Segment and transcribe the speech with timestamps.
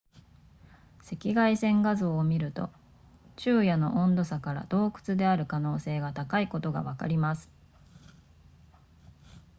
[1.03, 2.71] 赤外線画像を見ると
[3.37, 7.47] 昼夜の温度差から洞窟である可能性が高いことがわかります